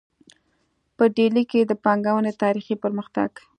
په 0.97 1.03
ډیلي 1.17 1.43
کې 1.51 1.61
د 1.65 1.71
پانګونې 1.83 2.31
تاریخي 2.43 2.75
پرمختګ 2.83 3.31